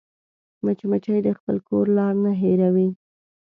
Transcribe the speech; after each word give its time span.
مچمچۍ 0.63 1.19
د 1.25 1.29
خپل 1.37 1.55
کور 1.67 1.85
لار 1.97 2.13
نه 2.23 2.31
هېروي 2.41 2.89